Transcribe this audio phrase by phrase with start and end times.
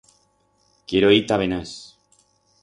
[0.87, 1.71] Quiero ir ta Benás.